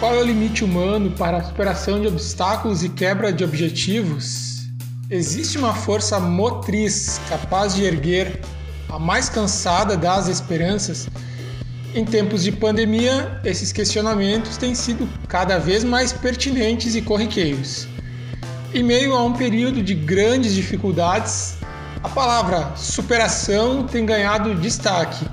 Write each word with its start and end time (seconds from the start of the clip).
qual 0.00 0.14
é 0.14 0.18
o 0.18 0.24
limite 0.24 0.64
humano 0.64 1.10
para 1.10 1.36
a 1.36 1.44
superação 1.44 2.00
de 2.00 2.06
obstáculos 2.08 2.82
e 2.82 2.88
quebra 2.88 3.30
de 3.30 3.44
objetivos? 3.44 4.62
Existe 5.10 5.58
uma 5.58 5.74
força 5.74 6.18
motriz 6.18 7.20
capaz 7.28 7.74
de 7.74 7.84
erguer 7.84 8.40
a 8.88 8.98
mais 8.98 9.28
cansada 9.28 9.98
das 9.98 10.26
esperanças? 10.26 11.06
Em 11.94 12.02
tempos 12.02 12.42
de 12.42 12.50
pandemia, 12.50 13.40
esses 13.44 13.72
questionamentos 13.72 14.56
têm 14.56 14.74
sido 14.74 15.06
cada 15.28 15.58
vez 15.58 15.84
mais 15.84 16.14
pertinentes 16.14 16.94
e 16.94 17.02
corriqueiros. 17.02 17.86
Em 18.72 18.82
meio 18.82 19.12
a 19.12 19.22
um 19.22 19.34
período 19.34 19.82
de 19.82 19.94
grandes 19.94 20.54
dificuldades, 20.54 21.58
a 22.02 22.08
palavra 22.08 22.72
superação 22.74 23.84
tem 23.84 24.06
ganhado 24.06 24.54
destaque. 24.54 25.26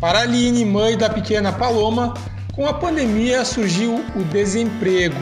Para 0.00 0.20
Aline, 0.20 0.64
mãe 0.64 0.98
da 0.98 1.08
pequena 1.08 1.52
Paloma, 1.52 2.14
com 2.54 2.66
a 2.66 2.72
pandemia 2.72 3.44
surgiu 3.44 3.96
o 4.14 4.22
desemprego, 4.24 5.20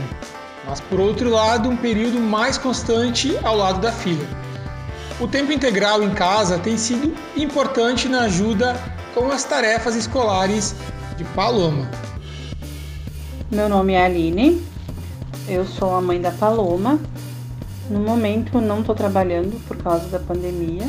mas 0.67 0.81
por 0.81 1.01
outro 1.01 1.31
lado, 1.31 1.69
um 1.69 1.77
período 1.77 2.21
mais 2.21 2.59
constante 2.59 3.37
ao 3.43 3.57
lado 3.57 3.81
da 3.81 3.91
filha. 3.91 4.27
O 5.19 5.27
tempo 5.27 5.51
integral 5.51 6.03
em 6.03 6.11
casa 6.11 6.59
tem 6.59 6.77
sido 6.77 7.15
importante 7.37 8.09
na 8.09 8.23
ajuda 8.23 8.77
com 9.15 9.31
as 9.31 9.45
tarefas 9.45 9.95
escolares 9.95 10.75
de 11.17 11.25
Paloma. 11.25 11.91
Meu 13.51 13.69
nome 13.69 13.95
é 13.95 14.05
Aline, 14.05 14.63
eu 15.49 15.65
sou 15.65 15.95
a 15.95 16.01
mãe 16.01 16.21
da 16.21 16.31
Paloma. 16.33 17.01
No 17.89 18.01
momento 18.01 18.61
não 18.61 18.81
estou 18.81 18.95
trabalhando 18.95 19.59
por 19.67 19.77
causa 19.79 20.07
da 20.09 20.19
pandemia 20.19 20.87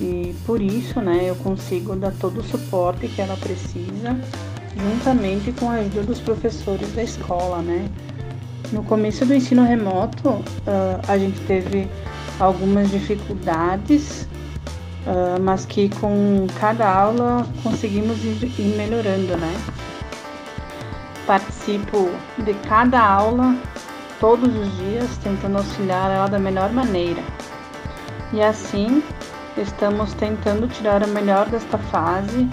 e 0.00 0.34
por 0.46 0.60
isso, 0.62 1.00
né, 1.00 1.24
eu 1.24 1.34
consigo 1.36 1.94
dar 1.96 2.12
todo 2.12 2.40
o 2.40 2.44
suporte 2.44 3.08
que 3.08 3.20
ela 3.20 3.36
precisa, 3.36 4.18
juntamente 4.76 5.52
com 5.52 5.70
a 5.70 5.74
ajuda 5.74 6.02
dos 6.02 6.20
professores 6.20 6.92
da 6.92 7.02
escola, 7.02 7.62
né. 7.62 7.88
No 8.72 8.84
começo 8.84 9.26
do 9.26 9.34
ensino 9.34 9.64
remoto, 9.64 10.44
a 11.08 11.18
gente 11.18 11.40
teve 11.40 11.88
algumas 12.38 12.90
dificuldades 12.90 14.28
uh, 15.06 15.40
mas 15.40 15.64
que 15.64 15.88
com 16.00 16.46
cada 16.58 16.88
aula 16.88 17.46
conseguimos 17.62 18.22
ir, 18.24 18.42
ir 18.58 18.76
melhorando, 18.76 19.36
né? 19.36 19.54
Participo 21.26 22.10
de 22.38 22.54
cada 22.68 23.00
aula 23.00 23.56
todos 24.18 24.54
os 24.54 24.76
dias, 24.76 25.08
tentando 25.22 25.58
auxiliar 25.58 26.10
ela 26.10 26.26
da 26.26 26.38
melhor 26.38 26.72
maneira. 26.72 27.22
E 28.32 28.42
assim, 28.42 29.02
estamos 29.56 30.12
tentando 30.14 30.68
tirar 30.68 31.02
o 31.02 31.08
melhor 31.08 31.48
desta 31.48 31.78
fase, 31.78 32.48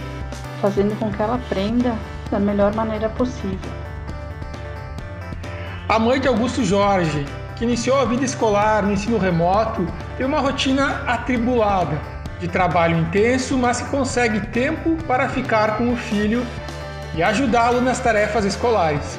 fazendo 0.62 0.98
com 1.00 1.12
que 1.12 1.22
ela 1.22 1.36
aprenda 1.36 1.96
da 2.30 2.40
melhor 2.40 2.74
maneira 2.76 3.10
possível. 3.10 3.72
A 5.90 5.98
mãe 5.98 6.20
de 6.20 6.28
Augusto 6.28 6.64
Jorge, 6.64 7.26
que 7.56 7.64
iniciou 7.64 8.00
a 8.00 8.06
vida 8.06 8.26
escolar 8.26 8.84
no 8.84 8.92
ensino 8.92 9.18
remoto, 9.18 9.88
tem 10.18 10.26
uma 10.26 10.40
rotina 10.40 11.04
atribulada 11.08 11.98
de 12.40 12.48
trabalho 12.48 12.98
intenso, 12.98 13.58
mas 13.58 13.82
que 13.82 13.90
consegue 13.90 14.42
tempo 14.48 14.96
para 15.08 15.30
ficar 15.30 15.78
com 15.78 15.94
o 15.94 15.98
filho 15.98 16.46
e 17.16 17.24
ajudá-lo 17.24 17.82
nas 17.82 18.00
tarefas 18.00 18.46
escolares. 18.46 19.18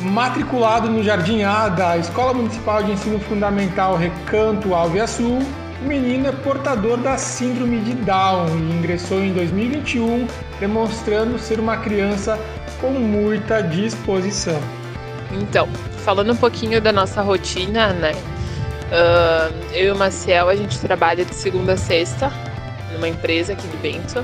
Matriculado 0.00 0.88
no 0.88 1.02
Jardim 1.02 1.42
A 1.42 1.68
da 1.68 1.98
Escola 1.98 2.32
Municipal 2.32 2.82
de 2.82 2.92
Ensino 2.92 3.20
Fundamental 3.20 3.96
Recanto 3.96 4.74
Alveaçu, 4.74 5.40
o 5.82 5.84
menino 5.86 6.28
é 6.28 6.32
portador 6.32 6.98
da 6.98 7.16
síndrome 7.16 7.80
de 7.80 7.94
Down 7.94 8.46
e 8.48 8.78
ingressou 8.78 9.22
em 9.22 9.32
2021, 9.32 10.26
demonstrando 10.58 11.38
ser 11.38 11.58
uma 11.58 11.76
criança 11.78 12.38
com 12.80 12.90
muita 12.90 13.62
disposição. 13.62 14.60
Então, 15.32 15.68
falando 16.04 16.32
um 16.32 16.36
pouquinho 16.36 16.80
da 16.80 16.92
nossa 16.92 17.22
rotina, 17.22 17.92
né? 17.92 18.12
Uh, 18.12 19.72
eu 19.72 19.86
e 19.86 19.90
o 19.92 19.96
Maciel, 19.96 20.48
a 20.48 20.56
gente 20.56 20.78
trabalha 20.80 21.24
de 21.24 21.34
segunda 21.34 21.74
a 21.74 21.76
sexta 21.76 22.32
numa 22.92 23.08
empresa 23.08 23.52
aqui 23.52 23.66
de 23.68 23.76
Bento. 23.76 24.20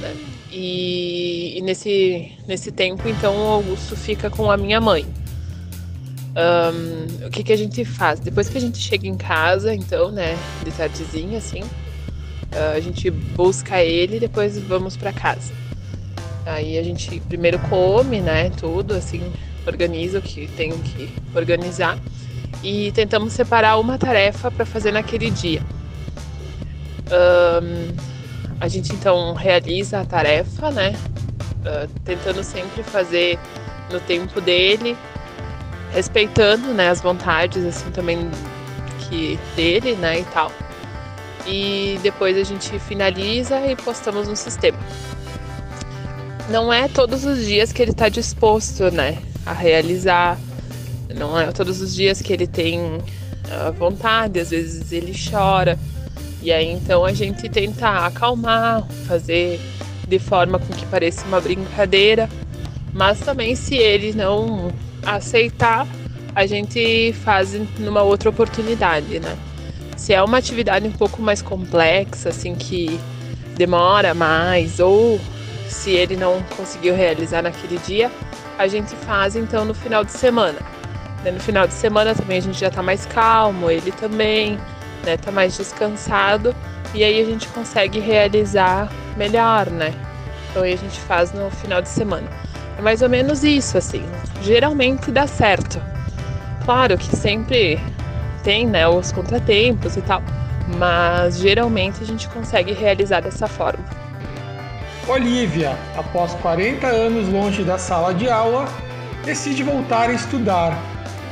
Né? 0.00 0.16
E, 0.50 1.58
e, 1.58 1.60
nesse, 1.60 2.32
nesse 2.48 2.72
tempo, 2.72 3.08
então, 3.08 3.36
o 3.36 3.50
Augusto 3.50 3.94
fica 3.94 4.30
com 4.30 4.50
a 4.50 4.56
minha 4.56 4.80
mãe. 4.80 5.06
Um, 6.36 7.26
o 7.26 7.30
que, 7.30 7.44
que 7.44 7.52
a 7.52 7.56
gente 7.56 7.84
faz? 7.84 8.18
Depois 8.18 8.48
que 8.48 8.58
a 8.58 8.60
gente 8.60 8.78
chega 8.78 9.06
em 9.06 9.16
casa, 9.16 9.72
então, 9.72 10.10
né, 10.10 10.36
de 10.64 10.72
tardezinha, 10.72 11.38
assim, 11.38 11.60
uh, 11.62 12.76
a 12.76 12.80
gente 12.80 13.08
busca 13.10 13.80
ele 13.82 14.16
e 14.16 14.20
depois 14.20 14.58
vamos 14.58 14.96
para 14.96 15.12
casa. 15.12 15.52
Aí 16.44 16.76
a 16.76 16.82
gente 16.82 17.20
primeiro 17.20 17.58
come, 17.70 18.20
né, 18.20 18.50
tudo, 18.50 18.94
assim, 18.94 19.32
organiza 19.66 20.18
o 20.18 20.22
que 20.22 20.48
tem 20.48 20.72
que 20.72 21.08
organizar 21.34 21.98
e 22.62 22.90
tentamos 22.92 23.32
separar 23.32 23.78
uma 23.78 23.96
tarefa 23.96 24.50
para 24.50 24.66
fazer 24.66 24.90
naquele 24.92 25.30
dia. 25.30 25.62
Um, 27.10 27.94
a 28.58 28.68
gente 28.68 28.92
então 28.92 29.34
realiza 29.34 30.00
a 30.00 30.04
tarefa, 30.04 30.70
né? 30.70 30.94
Uh, 31.60 31.88
tentando 32.04 32.42
sempre 32.42 32.82
fazer 32.82 33.38
no 33.90 34.00
tempo 34.00 34.40
dele, 34.40 34.96
respeitando 35.94 36.74
né, 36.74 36.90
as 36.90 37.00
vontades 37.00 37.64
assim 37.64 37.90
também 37.90 38.30
que 39.08 39.38
dele, 39.54 39.94
né, 39.94 40.20
e 40.20 40.24
tal. 40.24 40.50
E 41.46 41.98
depois 42.02 42.36
a 42.36 42.42
gente 42.42 42.78
finaliza 42.78 43.58
e 43.66 43.76
postamos 43.76 44.28
no 44.28 44.36
sistema. 44.36 44.78
Não 46.50 46.72
é 46.72 46.88
todos 46.88 47.24
os 47.24 47.46
dias 47.46 47.72
que 47.72 47.80
ele 47.80 47.92
está 47.92 48.08
disposto, 48.08 48.90
né, 48.90 49.18
a 49.46 49.52
realizar 49.52 50.38
não 51.14 51.38
é 51.38 51.50
todos 51.52 51.80
os 51.80 51.94
dias 51.94 52.20
que 52.20 52.32
ele 52.32 52.46
tem 52.46 52.98
a 53.50 53.70
vontade, 53.70 54.40
às 54.40 54.50
vezes 54.50 54.90
ele 54.92 55.14
chora. 55.14 55.78
E 56.42 56.52
aí 56.52 56.70
então 56.70 57.04
a 57.04 57.12
gente 57.12 57.48
tenta 57.48 58.06
acalmar, 58.06 58.86
fazer 59.06 59.60
de 60.06 60.18
forma 60.18 60.58
com 60.58 60.72
que 60.74 60.84
pareça 60.86 61.24
uma 61.26 61.40
brincadeira, 61.40 62.28
mas 62.92 63.20
também 63.20 63.54
se 63.54 63.76
ele 63.76 64.12
não 64.12 64.72
aceitar, 65.06 65.86
a 66.34 66.46
gente 66.46 67.12
faz 67.24 67.52
numa 67.78 68.02
outra 68.02 68.30
oportunidade, 68.30 69.20
né? 69.20 69.36
Se 69.96 70.12
é 70.12 70.22
uma 70.22 70.38
atividade 70.38 70.86
um 70.86 70.92
pouco 70.92 71.22
mais 71.22 71.40
complexa, 71.40 72.30
assim 72.30 72.54
que 72.54 72.98
demora 73.56 74.12
mais 74.14 74.80
ou 74.80 75.20
se 75.68 75.90
ele 75.90 76.16
não 76.16 76.42
conseguiu 76.56 76.94
realizar 76.94 77.42
naquele 77.42 77.78
dia, 77.78 78.10
a 78.58 78.66
gente 78.66 78.94
faz 78.96 79.36
então 79.36 79.64
no 79.64 79.74
final 79.74 80.04
de 80.04 80.12
semana. 80.12 80.58
Né? 81.22 81.30
No 81.30 81.40
final 81.40 81.66
de 81.66 81.74
semana 81.74 82.14
também 82.14 82.38
a 82.38 82.42
gente 82.42 82.58
já 82.58 82.70
tá 82.70 82.82
mais 82.82 83.06
calmo, 83.06 83.70
ele 83.70 83.92
também, 83.92 84.58
né? 85.04 85.16
Tá 85.16 85.30
mais 85.30 85.56
descansado 85.56 86.54
e 86.92 87.02
aí 87.02 87.20
a 87.20 87.24
gente 87.24 87.48
consegue 87.48 87.98
realizar 87.98 88.90
melhor, 89.16 89.70
né? 89.70 89.92
Então 90.50 90.62
aí 90.62 90.72
a 90.72 90.76
gente 90.76 91.00
faz 91.00 91.32
no 91.32 91.50
final 91.50 91.80
de 91.80 91.88
semana. 91.88 92.28
É 92.78 92.82
mais 92.82 93.02
ou 93.02 93.08
menos 93.08 93.44
isso, 93.44 93.78
assim. 93.78 94.04
Geralmente 94.42 95.10
dá 95.10 95.26
certo. 95.26 95.80
Claro 96.64 96.96
que 96.96 97.14
sempre 97.14 97.78
tem, 98.42 98.66
né, 98.66 98.86
os 98.86 99.12
contratempos 99.12 99.96
e 99.96 100.02
tal, 100.02 100.22
mas 100.78 101.38
geralmente 101.38 102.02
a 102.02 102.06
gente 102.06 102.28
consegue 102.28 102.72
realizar 102.72 103.20
dessa 103.20 103.46
forma. 103.46 103.84
Olivia, 105.06 105.76
após 105.96 106.32
40 106.34 106.86
anos 106.86 107.28
longe 107.28 107.62
da 107.62 107.76
sala 107.76 108.14
de 108.14 108.28
aula, 108.28 108.66
decide 109.24 109.62
voltar 109.62 110.08
a 110.08 110.12
estudar 110.12 110.78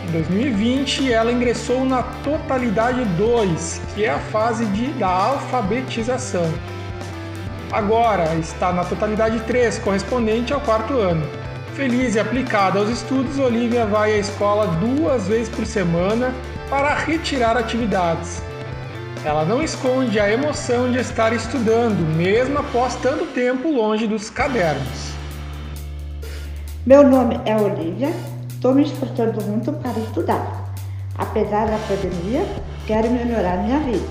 em 0.07 0.11
2020, 0.11 1.13
ela 1.13 1.31
ingressou 1.31 1.85
na 1.85 2.03
Totalidade 2.25 3.05
2, 3.17 3.81
que 3.95 4.05
é 4.05 4.11
a 4.11 4.19
fase 4.19 4.67
de, 4.67 4.89
da 4.95 5.09
alfabetização. 5.09 6.53
Agora 7.73 8.35
está 8.35 8.73
na 8.73 8.85
Totalidade 8.85 9.41
3, 9.41 9.79
correspondente 9.79 10.53
ao 10.53 10.61
quarto 10.61 10.95
ano. 10.99 11.27
Feliz 11.75 12.15
e 12.15 12.21
aplicada 12.21 12.79
aos 12.79 12.91
estudos, 12.91 13.39
Olivia 13.39 13.87
vai 13.87 14.13
à 14.13 14.19
escola 14.19 14.67
duas 14.67 15.27
vezes 15.27 15.49
por 15.49 15.65
semana 15.65 16.35
para 16.69 16.95
retirar 16.95 17.57
atividades. 17.57 18.43
Ela 19.25 19.45
não 19.45 19.63
esconde 19.63 20.21
a 20.21 20.31
emoção 20.31 20.93
de 20.93 20.99
estar 20.99 21.33
estudando, 21.33 22.01
mesmo 22.17 22.59
após 22.59 22.95
tanto 22.97 23.27
tempo 23.27 23.71
longe 23.71 24.07
dos 24.07 24.29
cadernos. 24.29 25.13
Meu 26.85 27.09
nome 27.09 27.41
é 27.47 27.57
Olivia, 27.57 28.13
Estou 28.63 28.77
me 28.77 28.85
esforçando 28.85 29.43
muito 29.43 29.73
para 29.73 29.99
estudar. 29.99 30.73
Apesar 31.19 31.67
da 31.67 31.79
pandemia, 31.79 32.47
quero 32.87 33.11
melhorar 33.11 33.57
minha 33.57 33.81
vida. 33.81 34.07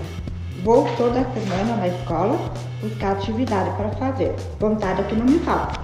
Vou 0.63 0.87
toda 0.95 1.25
semana 1.33 1.75
na 1.77 1.87
escola 1.87 2.37
buscar 2.81 3.13
atividade 3.13 3.75
para 3.75 3.89
fazer. 3.91 4.35
Vontade 4.59 5.03
que 5.03 5.15
não 5.15 5.25
me 5.25 5.39
falta. 5.39 5.79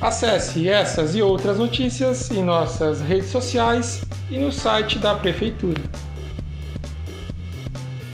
Acesse 0.00 0.68
essas 0.68 1.14
e 1.14 1.22
outras 1.22 1.58
notícias 1.58 2.30
em 2.30 2.42
nossas 2.42 3.00
redes 3.00 3.30
sociais 3.30 4.02
e 4.30 4.38
no 4.38 4.52
site 4.52 4.98
da 4.98 5.14
Prefeitura. 5.14 5.80